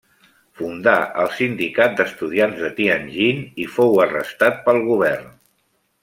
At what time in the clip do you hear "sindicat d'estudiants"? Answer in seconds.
1.41-2.63